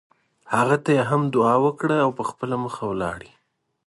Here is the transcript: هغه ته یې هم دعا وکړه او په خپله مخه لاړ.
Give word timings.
هغه 0.55 0.75
ته 0.83 0.89
یې 0.97 1.03
هم 1.09 1.21
دعا 1.35 1.55
وکړه 1.65 1.97
او 2.05 2.09
په 2.17 2.23
خپله 2.29 2.55
مخه 2.63 2.83
لاړ. 3.01 3.19